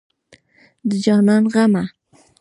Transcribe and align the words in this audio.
د 0.89 0.91
جانان 1.03 1.43
غمه 1.53 1.83